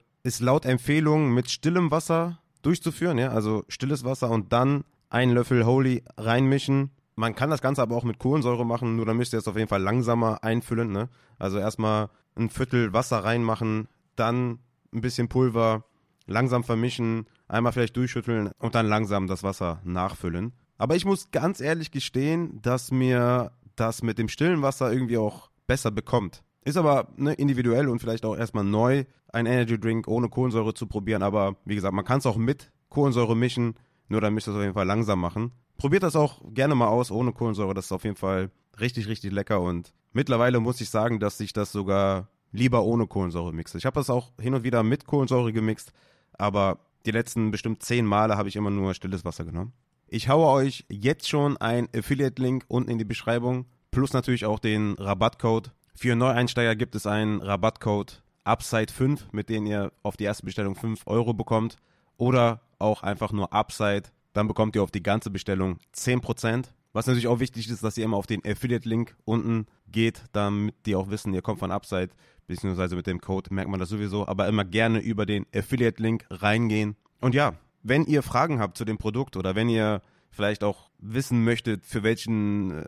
ist 0.24 0.40
laut 0.40 0.66
Empfehlung 0.66 1.34
mit 1.34 1.50
stillem 1.50 1.92
Wasser 1.92 2.40
durchzuführen, 2.62 3.18
ja, 3.18 3.30
also 3.30 3.64
stilles 3.68 4.04
Wasser 4.04 4.30
und 4.30 4.54
dann 4.54 4.84
einen 5.12 5.34
Löffel 5.34 5.66
Holy 5.66 6.04
reinmischen. 6.18 6.90
Man 7.16 7.36
kann 7.36 7.52
das 7.52 7.62
Ganze 7.62 7.84
aber 7.84 7.96
auch 7.96 8.04
mit 8.04 8.18
Kohlensäure 8.18 8.66
machen, 8.66 8.96
nur 8.96 9.06
dann 9.06 9.18
müsst 9.18 9.34
ihr 9.34 9.40
es 9.40 9.48
auf 9.48 9.58
jeden 9.58 9.68
Fall 9.68 9.82
langsamer 9.82 10.44
einfüllen, 10.44 10.92
ne? 10.92 11.10
Also 11.38 11.60
erstmal 11.60 12.10
ein 12.36 12.50
Viertel 12.50 12.94
Wasser 12.94 13.24
reinmachen, 13.24 13.88
dann 14.16 14.60
ein 14.94 15.02
bisschen 15.02 15.28
Pulver, 15.28 15.84
langsam 16.26 16.64
vermischen, 16.64 17.28
einmal 17.48 17.74
vielleicht 17.74 17.98
durchschütteln 17.98 18.52
und 18.58 18.74
dann 18.74 18.88
langsam 18.88 19.28
das 19.28 19.44
Wasser 19.44 19.82
nachfüllen. 19.84 20.54
Aber 20.78 20.96
ich 20.96 21.06
muss 21.06 21.30
ganz 21.32 21.60
ehrlich 21.60 21.92
gestehen, 21.92 22.62
dass 22.62 22.90
mir 22.92 23.52
das 23.76 24.02
mit 24.02 24.18
dem 24.18 24.30
stillen 24.30 24.62
Wasser 24.62 24.92
irgendwie 24.92 25.18
auch 25.18 25.52
besser 25.68 25.92
bekommt. 25.92 26.42
Ist 26.64 26.78
aber 26.78 27.10
ne, 27.18 27.34
individuell 27.34 27.90
und 27.90 28.00
vielleicht 28.00 28.24
auch 28.26 28.38
erstmal 28.38 28.64
neu, 28.64 29.04
ein 29.34 29.46
Energy 29.46 29.80
Drink 29.80 30.08
ohne 30.08 30.30
Kohlensäure 30.30 30.74
zu 30.74 30.88
probieren. 30.88 31.24
Aber 31.24 31.58
wie 31.66 31.76
gesagt, 31.76 31.94
man 31.94 32.06
kann 32.06 32.20
es 32.20 32.26
auch 32.26 32.38
mit 32.38 32.72
Kohlensäure 32.90 33.36
mischen, 33.36 33.76
nur 34.12 34.22
dann 34.22 34.34
müsst 34.34 34.48
ihr 34.48 34.52
es 34.52 34.58
auf 34.58 34.62
jeden 34.62 34.74
Fall 34.74 34.86
langsam 34.86 35.20
machen. 35.20 35.52
Probiert 35.78 36.04
das 36.04 36.16
auch 36.16 36.42
gerne 36.54 36.76
mal 36.76 36.88
aus 36.88 37.10
ohne 37.12 37.32
Kohlensäure. 37.32 37.74
Das 37.74 37.86
ist 37.86 37.92
auf 37.92 38.04
jeden 38.04 38.16
Fall 38.16 38.52
richtig, 38.80 39.08
richtig 39.08 39.32
lecker. 39.32 39.62
Und 39.62 39.94
mittlerweile 40.14 40.60
muss 40.60 40.82
ich 40.82 40.90
sagen, 40.90 41.20
dass 41.20 41.40
ich 41.40 41.54
das 41.54 41.72
sogar 41.72 42.28
lieber 42.52 42.84
ohne 42.84 43.08
Kohlensäure 43.08 43.54
mixe. 43.54 43.78
Ich 43.78 43.86
habe 43.86 44.00
das 44.00 44.10
auch 44.10 44.32
hin 44.40 44.54
und 44.54 44.64
wieder 44.64 44.84
mit 44.84 45.08
Kohlensäure 45.08 45.54
gemixt, 45.54 45.94
aber 46.34 46.80
die 47.06 47.12
letzten 47.12 47.50
bestimmt 47.50 47.82
zehn 47.82 48.06
Male 48.06 48.38
habe 48.38 48.50
ich 48.50 48.56
immer 48.56 48.70
nur 48.70 48.94
stilles 48.94 49.26
Wasser 49.26 49.46
genommen. 49.46 49.74
Ich 50.08 50.28
haue 50.30 50.48
euch 50.48 50.86
jetzt 50.90 51.30
schon 51.30 51.58
ein 51.58 51.88
Affiliate-Link 51.96 52.66
unten 52.68 52.92
in 52.92 52.98
die 52.98 53.06
Beschreibung, 53.06 53.66
plus 53.90 54.14
natürlich 54.14 54.46
auch 54.46 54.60
den 54.60 54.94
Rabattcode 54.96 55.72
für 56.02 56.16
Neueinsteiger 56.16 56.76
gibt 56.76 56.96
es 56.96 57.06
einen 57.06 57.42
Rabattcode 57.42 58.24
Upside5, 58.44 59.20
mit 59.34 59.50
dem 59.50 59.68
ihr 59.68 59.92
auf 60.02 60.18
die 60.18 60.24
erste 60.24 60.46
Bestellung 60.46 60.76
5 60.76 61.04
Euro 61.06 61.34
bekommt. 61.34 61.78
Oder 62.18 62.62
auch 62.82 63.04
einfach 63.04 63.32
nur 63.32 63.54
Upside. 63.54 64.04
Dann 64.34 64.48
bekommt 64.48 64.76
ihr 64.76 64.84
auf 64.84 64.92
die 64.92 65.04
ganze 65.04 65.30
Bestellung 65.30 65.78
10%. 65.96 66.66
Was 66.94 67.08
natürlich 67.08 67.28
auch 67.28 67.40
wichtig 67.40 67.70
ist, 67.70 67.84
dass 67.84 67.98
ihr 67.98 68.06
immer 68.06 68.18
auf 68.18 68.28
den 68.28 68.46
Affiliate-Link 68.46 69.16
unten 69.24 69.66
geht, 69.88 70.24
damit 70.34 70.76
die 70.86 70.96
auch 70.96 71.10
wissen, 71.10 71.34
ihr 71.34 71.42
kommt 71.42 71.60
von 71.60 71.72
Upside, 71.72 72.10
beziehungsweise 72.48 72.98
mit 72.98 73.08
dem 73.08 73.22
Code 73.22 73.54
merkt 73.54 73.70
man 73.70 73.80
das 73.80 73.90
sowieso, 73.90 74.28
aber 74.28 74.48
immer 74.48 74.66
gerne 74.66 75.00
über 75.00 75.26
den 75.26 75.46
Affiliate-Link 75.56 76.26
reingehen. 76.30 76.98
Und 77.22 77.34
ja, 77.34 77.54
wenn 77.84 78.06
ihr 78.06 78.24
Fragen 78.24 78.60
habt 78.60 78.78
zu 78.78 78.84
dem 78.84 78.98
Produkt 78.98 79.38
oder 79.38 79.56
wenn 79.56 79.70
ihr 79.70 80.02
vielleicht 80.30 80.64
auch 80.64 80.90
wissen 81.00 81.44
möchtet, 81.44 81.86
für 81.86 82.04
welchen 82.04 82.72
äh, 82.72 82.86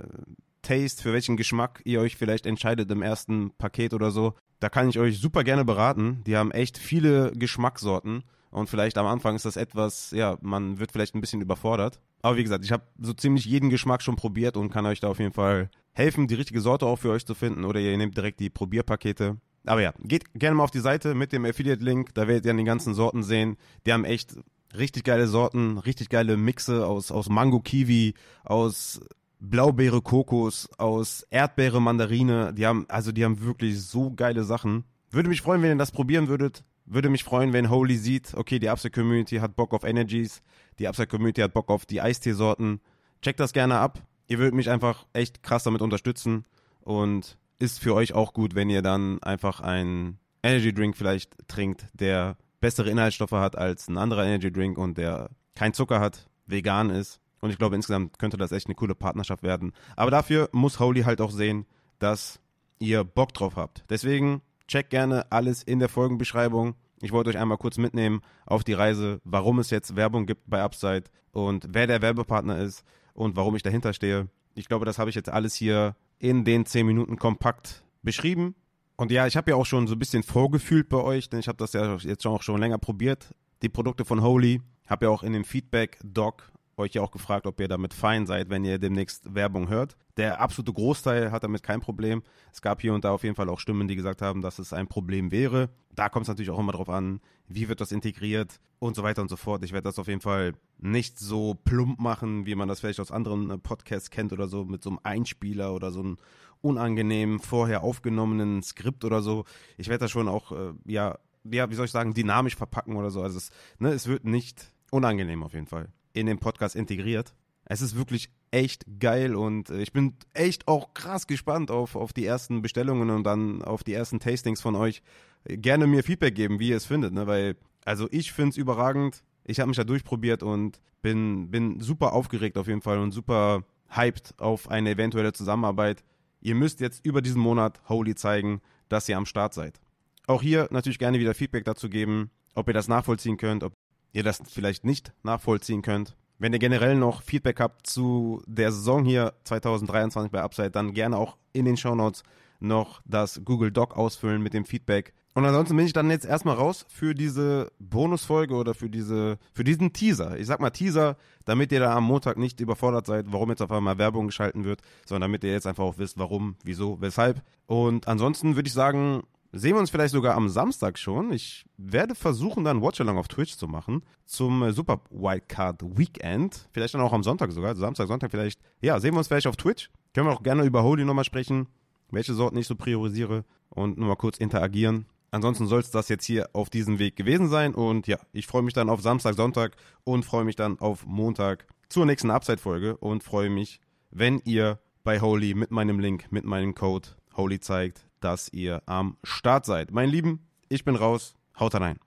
Taste, 0.62 1.02
für 1.02 1.14
welchen 1.14 1.38
Geschmack 1.38 1.82
ihr 1.84 2.00
euch 2.00 2.16
vielleicht 2.16 2.46
entscheidet 2.46 2.90
im 2.90 3.02
ersten 3.02 3.52
Paket 3.58 3.94
oder 3.94 4.12
so. 4.12 4.34
Da 4.60 4.70
kann 4.70 4.90
ich 4.90 4.98
euch 4.98 5.20
super 5.20 5.44
gerne 5.44 5.66
beraten. 5.66 6.24
Die 6.26 6.38
haben 6.38 6.52
echt 6.52 6.78
viele 6.78 7.32
Geschmackssorten 7.34 8.24
und 8.54 8.70
vielleicht 8.70 8.98
am 8.98 9.08
Anfang 9.08 9.36
ist 9.36 9.46
das 9.46 9.58
etwas, 9.58 10.12
ja, 10.12 10.38
man 10.42 10.80
wird 10.80 10.92
vielleicht 10.92 11.16
ein 11.16 11.22
bisschen 11.22 11.42
überfordert. 11.42 12.00
Aber 12.22 12.38
wie 12.38 12.44
gesagt, 12.44 12.64
ich 12.64 12.72
habe 12.72 12.84
so 13.00 13.12
ziemlich 13.14 13.46
jeden 13.46 13.70
Geschmack 13.70 14.02
schon 14.02 14.16
probiert 14.16 14.58
und 14.58 14.70
kann 14.70 14.86
euch 14.86 15.00
da 15.00 15.08
auf 15.08 15.20
jeden 15.20 15.34
Fall 15.34 15.70
helfen, 15.92 16.28
die 16.28 16.36
richtige 16.36 16.62
Sorte 16.62 16.86
auch 16.86 16.98
für 16.98 17.10
euch 17.10 17.26
zu 17.26 17.34
finden 17.34 17.66
oder 17.66 17.80
ihr 17.80 17.98
nehmt 17.98 18.16
direkt 18.16 18.40
die 18.40 18.52
Probierpakete. 18.52 19.38
Aber 19.66 19.82
ja, 19.82 19.94
geht 20.00 20.26
gerne 20.36 20.56
mal 20.56 20.64
auf 20.64 20.72
die 20.72 20.80
Seite 20.80 21.16
mit 21.16 21.32
dem 21.32 21.46
Affiliate-Link, 21.46 22.14
da 22.14 22.28
werdet 22.28 22.46
ihr 22.46 22.50
dann 22.50 22.58
die 22.58 22.64
ganzen 22.64 22.94
Sorten 22.94 23.24
sehen. 23.24 23.58
Die 23.86 23.94
haben 23.94 24.06
echt 24.06 24.36
richtig 24.78 25.04
geile 25.04 25.28
Sorten, 25.28 25.80
richtig 25.80 26.10
geile 26.10 26.38
Mixe 26.38 26.86
aus, 26.86 27.12
aus 27.12 27.30
Mango 27.30 27.60
Kiwi, 27.60 28.14
aus 28.44 29.02
Blaubeere 29.40 30.02
Kokos, 30.02 30.70
aus 30.78 31.26
Erdbeere 31.32 31.82
Mandarine. 31.82 32.54
Die 32.54 32.68
haben, 32.68 32.86
also 32.88 33.12
die 33.12 33.26
haben 33.26 33.42
wirklich 33.42 33.82
so 33.82 34.12
geile 34.12 34.44
Sachen. 34.44 34.84
Würde 35.10 35.30
mich 35.30 35.42
freuen, 35.42 35.62
wenn 35.62 35.72
ihr 35.72 35.78
das 35.78 35.92
probieren 35.92 36.28
würdet. 36.28 36.64
Würde 36.86 37.10
mich 37.10 37.24
freuen, 37.24 37.54
wenn 37.54 37.70
Holy 37.70 37.98
sieht, 37.98 38.34
okay, 38.36 38.60
die 38.60 38.70
Upside 38.70 38.92
Community 38.92 39.38
hat 39.38 39.56
Bock 39.56 39.74
auf 39.74 39.84
Energies, 39.84 40.42
die 40.80 40.88
Upside 40.88 41.08
Community 41.08 41.42
hat 41.42 41.54
Bock 41.54 41.70
auf 41.70 41.86
die 41.86 42.02
Eisteesorten. 42.02 42.82
Checkt 43.22 43.40
das 43.40 43.54
gerne 43.54 43.80
ab. 43.80 44.02
Ihr 44.28 44.40
würdet 44.40 44.54
mich 44.54 44.70
einfach 44.70 45.06
echt 45.14 45.44
krass 45.44 45.64
damit 45.64 45.82
unterstützen 45.82 46.46
und 46.82 47.38
ist 47.60 47.80
für 47.80 47.94
euch 47.94 48.14
auch 48.14 48.34
gut, 48.34 48.56
wenn 48.56 48.70
ihr 48.70 48.82
dann 48.82 49.22
einfach 49.24 49.62
einen 49.62 50.20
Energy 50.42 50.74
Drink 50.74 50.98
vielleicht 50.98 51.48
trinkt, 51.48 51.88
der 51.94 52.38
bessere 52.60 52.90
Inhaltsstoffe 52.90 53.32
hat 53.32 53.58
als 53.58 53.88
ein 53.88 53.98
anderer 53.98 54.26
Energy 54.26 54.52
Drink 54.52 54.78
und 54.78 54.98
der 54.98 55.30
kein 55.56 55.74
Zucker 55.74 56.00
hat, 56.00 56.30
vegan 56.48 56.90
ist 56.90 57.22
und 57.44 57.50
ich 57.50 57.58
glaube, 57.58 57.76
insgesamt 57.76 58.20
könnte 58.20 58.38
das 58.38 58.54
echt 58.54 58.68
eine 58.68 58.76
coole 58.76 58.96
Partnerschaft 58.96 59.44
werden. 59.44 59.74
Aber 59.98 60.12
dafür 60.12 60.50
muss 60.54 60.80
Holy 60.80 61.04
halt 61.04 61.20
auch 61.20 61.32
sehen, 61.32 61.66
dass 62.00 62.40
ihr 62.80 63.04
Bock 63.04 63.34
drauf 63.34 63.58
habt. 63.58 63.84
Deswegen 63.90 64.42
checkt 64.68 64.90
gerne 64.90 65.32
alles 65.32 65.64
in 65.64 65.80
der 65.80 65.90
Folgenbeschreibung. 65.90 66.76
Ich 67.02 67.12
wollte 67.12 67.30
euch 67.30 67.38
einmal 67.38 67.58
kurz 67.58 67.78
mitnehmen 67.78 68.22
auf 68.46 68.64
die 68.64 68.74
Reise, 68.74 69.20
warum 69.24 69.60
es 69.60 69.70
jetzt 69.70 69.96
Werbung 69.96 70.26
gibt 70.26 70.50
bei 70.50 70.62
Upside 70.62 71.04
und 71.32 71.68
wer 71.70 71.88
der 71.88 72.02
Werbepartner 72.02 72.58
ist 72.60 72.84
und 73.14 73.36
warum 73.36 73.56
ich 73.56 73.64
dahinter 73.64 73.94
stehe. 73.94 74.30
Ich 74.56 74.68
glaube, 74.68 74.86
das 74.86 75.00
habe 75.00 75.10
ich 75.10 75.16
jetzt 75.16 75.30
alles 75.30 75.56
hier 75.56 75.96
in 76.20 76.46
den 76.46 76.66
10 76.66 76.86
Minuten 76.86 77.18
kompakt 77.18 77.84
beschrieben. 78.04 78.56
Und 78.96 79.12
ja, 79.12 79.28
ich 79.28 79.36
habe 79.36 79.52
ja 79.52 79.58
auch 79.58 79.66
schon 79.66 79.88
so 79.88 79.96
ein 79.96 80.00
bisschen 80.00 80.24
vorgefühlt 80.24 80.88
bei 80.88 80.98
euch, 80.98 81.30
denn 81.30 81.40
ich 81.40 81.48
habe 81.48 81.58
das 81.58 81.74
ja 81.74 81.96
jetzt 81.98 82.26
auch 82.26 82.44
schon 82.44 82.60
länger 82.60 82.78
probiert. 82.78 83.34
Die 83.62 83.70
Produkte 83.70 84.06
von 84.06 84.22
Holy. 84.22 84.62
Habe 84.88 85.06
ja 85.06 85.12
auch 85.12 85.24
in 85.24 85.34
dem 85.34 85.46
Feedback-Doc 85.46 86.52
euch 86.78 86.94
ja 86.94 87.02
auch 87.02 87.12
gefragt, 87.12 87.46
ob 87.48 87.60
ihr 87.60 87.68
damit 87.68 87.94
fein 87.94 88.26
seid, 88.26 88.50
wenn 88.50 88.66
ihr 88.66 88.80
demnächst 88.80 89.34
Werbung 89.34 89.70
hört. 89.70 89.96
Der 90.18 90.42
absolute 90.42 90.74
Großteil 90.74 91.32
hat 91.32 91.44
damit 91.44 91.64
kein 91.64 91.82
Problem. 91.82 92.24
Es 92.52 92.62
gab 92.62 92.82
hier 92.82 92.94
und 92.94 93.04
da 93.04 93.12
auf 93.12 93.24
jeden 93.24 93.36
Fall 93.36 93.50
auch 93.50 93.60
Stimmen, 93.60 93.88
die 93.88 93.96
gesagt 93.96 94.22
haben, 94.22 94.42
dass 94.42 94.60
es 94.60 94.74
ein 94.74 94.88
Problem 94.88 95.32
wäre. 95.32 95.70
Da 95.94 96.10
kommt 96.10 96.24
es 96.24 96.30
natürlich 96.30 96.50
auch 96.50 96.60
immer 96.60 96.72
darauf 96.72 96.90
an, 96.90 97.20
wie 97.48 97.70
wird 97.70 97.82
das 97.82 97.92
integriert 97.92 98.60
und 98.80 98.96
so 98.96 99.04
weiter 99.04 99.22
und 99.22 99.30
so 99.30 99.36
fort. 99.36 99.64
Ich 99.64 99.72
werde 99.72 99.86
das 99.86 100.00
auf 100.00 100.08
jeden 100.08 100.22
Fall 100.22 100.54
nicht 100.80 101.20
so 101.20 101.56
plump 101.56 102.00
machen, 102.00 102.46
wie 102.46 102.56
man 102.56 102.68
das 102.68 102.80
vielleicht 102.80 103.00
aus 103.00 103.12
anderen 103.12 103.50
äh, 103.50 103.58
Podcasts 103.58 104.10
kennt 104.10 104.34
oder 104.34 104.48
so, 104.48 104.66
mit 104.66 104.84
so 104.84 104.90
einem 104.90 105.00
Einspieler 105.04 105.74
oder 105.74 105.92
so 105.92 106.00
einem 106.00 106.18
unangenehmen, 106.62 107.40
vorher 107.40 107.84
aufgenommenen 107.84 108.64
Skript 108.64 109.04
oder 109.06 109.22
so. 109.22 109.46
Ich 109.78 109.90
werde 109.90 110.06
das 110.06 110.12
schon 110.12 110.28
auch, 110.28 110.52
äh, 110.52 110.74
ja, 110.86 111.20
ja, 111.44 111.70
wie 111.70 111.76
soll 111.76 111.86
ich 111.86 111.92
sagen, 111.92 112.14
dynamisch 112.14 112.56
verpacken 112.56 112.96
oder 112.96 113.12
so. 113.12 113.22
Also 113.22 113.38
es, 113.38 113.52
ne, 113.80 113.90
es 113.90 114.08
wird 114.08 114.24
nicht 114.24 114.74
unangenehm 114.92 115.44
auf 115.44 115.54
jeden 115.54 115.68
Fall 115.68 115.90
in 116.14 116.26
den 116.26 116.40
Podcast 116.40 116.76
integriert. 116.76 117.34
Es 117.66 117.82
ist 117.82 117.96
wirklich 117.96 118.30
echt 118.52 118.86
geil 119.00 119.36
und 119.36 119.70
äh, 119.70 119.82
ich 119.82 119.94
bin 119.94 120.16
echt 120.34 120.68
auch 120.68 120.94
krass 120.94 121.28
gespannt 121.28 121.72
auf, 121.72 121.96
auf 121.96 122.14
die 122.14 122.26
ersten 122.26 122.62
Bestellungen 122.62 123.10
und 123.10 123.24
dann 123.24 123.62
auf 123.62 123.84
die 123.84 123.94
ersten 123.94 124.20
Tastings 124.20 124.62
von 124.62 124.76
euch. 124.76 125.02
Gerne 125.46 125.88
mir 125.88 126.04
Feedback 126.04 126.36
geben, 126.36 126.60
wie 126.60 126.70
ihr 126.70 126.78
es 126.78 126.86
findet, 126.86 127.14
ne? 127.14 127.28
weil 127.28 127.56
also 127.86 128.08
ich 128.12 128.32
finde 128.32 128.52
es 128.52 128.58
überragend. 128.58 129.24
Ich 129.46 129.60
habe 129.60 129.68
mich 129.68 129.78
da 129.78 129.84
durchprobiert 129.84 130.42
und 130.42 130.80
bin, 131.02 131.52
bin 131.52 131.82
super 131.82 132.14
aufgeregt 132.14 132.58
auf 132.58 132.68
jeden 132.68 132.82
Fall 132.82 133.00
und 133.00 133.12
super 133.12 133.66
hyped 133.90 134.40
auf 134.40 134.70
eine 134.70 134.92
eventuelle 134.92 135.34
Zusammenarbeit. 135.34 136.04
Ihr 136.40 136.56
müsst 136.56 136.80
jetzt 136.80 137.06
über 137.06 137.22
diesen 137.22 137.42
Monat 137.42 137.82
Holy 137.90 138.16
zeigen, 138.16 138.62
dass 138.88 139.10
ihr 139.10 139.18
am 139.18 139.26
Start 139.26 139.54
seid. 139.54 139.80
Auch 140.28 140.42
hier 140.42 140.68
natürlich 140.72 141.00
gerne 141.00 141.20
wieder 141.20 141.34
Feedback 141.34 141.66
dazu 141.66 141.90
geben, 141.90 142.30
ob 142.56 142.68
ihr 142.68 142.74
das 142.74 142.88
nachvollziehen 142.88 143.38
könnt, 143.38 143.64
ob 143.64 143.74
ihr 144.14 144.24
das 144.24 144.42
vielleicht 144.48 144.86
nicht 144.86 145.12
nachvollziehen 145.24 145.82
könnt. 145.82 146.16
Wenn 146.40 146.54
ihr 146.54 146.60
generell 146.60 146.96
noch 146.96 147.22
Feedback 147.22 147.60
habt 147.60 147.88
zu 147.88 148.42
der 148.48 148.72
Saison 148.72 149.06
hier 149.06 149.34
2023 149.44 150.32
bei 150.32 150.42
Upside, 150.42 150.72
dann 150.72 150.94
gerne 150.94 151.18
auch 151.18 151.38
in 151.52 151.66
den 151.66 151.78
Shownotes 151.78 152.24
noch 152.60 153.02
das 153.06 153.42
Google 153.44 153.72
Doc 153.72 153.96
ausfüllen 153.98 154.42
mit 154.42 154.54
dem 154.54 154.66
Feedback. 154.66 155.14
Und 155.36 155.46
ansonsten 155.46 155.76
bin 155.76 155.86
ich 155.86 155.94
dann 155.94 156.12
jetzt 156.12 156.26
erstmal 156.26 156.56
raus 156.56 156.86
für 156.90 157.16
diese 157.16 157.72
Bonusfolge 157.80 158.54
oder 158.54 158.74
für 158.76 158.90
diese, 158.90 159.40
für 159.52 159.64
diesen 159.64 159.92
Teaser. 159.92 160.38
Ich 160.38 160.46
sag 160.46 160.60
mal 160.60 160.70
Teaser, 160.70 161.18
damit 161.46 161.72
ihr 161.72 161.80
da 161.80 161.96
am 161.96 162.04
Montag 162.04 162.38
nicht 162.38 162.60
überfordert 162.60 163.08
seid, 163.08 163.26
warum 163.30 163.50
jetzt 163.50 163.62
auf 163.62 163.72
einmal 163.72 163.98
Werbung 163.98 164.28
geschalten 164.28 164.64
wird, 164.64 164.82
sondern 165.06 165.32
damit 165.32 165.44
ihr 165.44 165.52
jetzt 165.52 165.66
einfach 165.66 165.84
auch 165.84 165.98
wisst, 165.98 166.20
warum, 166.20 166.56
wieso, 166.64 167.02
weshalb. 167.02 167.42
Und 167.66 168.08
ansonsten 168.08 168.56
würde 168.56 168.68
ich 168.68 168.74
sagen, 168.74 169.24
sehen 169.54 169.76
wir 169.76 169.80
uns 169.80 169.92
vielleicht 169.92 170.12
sogar 170.12 170.36
am 170.36 170.50
Samstag 170.50 170.98
schon. 170.98 171.32
Ich 171.32 171.66
werde 171.78 172.16
versuchen, 172.16 172.64
dann 172.64 172.82
Watchalong 172.82 173.18
auf 173.18 173.28
Twitch 173.28 173.56
zu 173.56 173.68
machen 173.68 174.04
zum 174.26 174.64
äh, 174.64 174.74
Super 174.74 175.02
Wildcard 175.12 175.82
Weekend. 175.98 176.68
Vielleicht 176.72 176.96
dann 176.96 177.02
auch 177.02 177.14
am 177.14 177.24
Sonntag 177.24 177.52
sogar, 177.52 177.76
Samstag, 177.76 178.08
Sonntag 178.08 178.32
vielleicht. 178.32 178.60
Ja, 178.82 179.00
sehen 179.00 179.14
wir 179.14 179.20
uns 179.20 179.28
vielleicht 179.28 179.48
auf 179.48 179.56
Twitch. 179.56 179.90
Können 180.14 180.28
wir 180.28 180.34
auch 180.34 180.44
gerne 180.44 180.64
über 180.64 180.84
Holy 180.84 181.06
nochmal 181.06 181.24
sprechen, 181.24 181.68
welche 182.12 182.34
Sorten 182.34 182.58
ich 182.58 182.68
so 182.68 182.76
priorisiere 182.76 183.46
und 183.70 183.98
nochmal 183.98 184.18
kurz 184.18 184.38
interagieren. 184.38 185.06
Ansonsten 185.32 185.68
soll 185.68 185.80
es 185.80 185.92
das 185.92 186.10
jetzt 186.10 186.26
hier 186.26 186.50
auf 186.54 186.70
diesem 186.70 187.00
Weg 187.00 187.16
gewesen 187.16 187.48
sein. 187.48 187.74
Und 187.74 188.08
ja, 188.08 188.20
ich 188.34 188.48
freue 188.48 188.62
mich 188.64 188.74
dann 188.74 188.90
auf 188.90 189.02
Samstag, 189.02 189.36
Sonntag 189.36 189.76
und 190.04 190.26
freue 190.26 190.44
mich 190.44 190.56
dann 190.56 190.80
auf 190.80 191.06
Montag 191.06 191.66
zur 191.90 192.06
nächsten 192.06 192.32
Upside-Folge 192.32 192.98
und 192.98 193.24
freue 193.24 193.50
mich, 193.50 193.80
wenn 194.12 194.42
ihr 194.46 194.80
bei 195.04 195.22
Holy 195.22 195.54
mit 195.54 195.72
meinem 195.72 196.00
Link, 196.00 196.32
mit 196.32 196.46
meinem 196.46 196.76
Code 196.76 197.10
Holy 197.36 197.60
zeigt, 197.60 198.06
dass 198.24 198.52
ihr 198.52 198.82
am 198.86 199.18
Start 199.24 199.66
seid. 199.66 199.92
Mein 199.92 200.10
Lieben, 200.10 200.48
ich 200.70 200.86
bin 200.86 200.96
raus. 200.96 201.36
Haut 201.60 201.76
rein. 201.76 202.00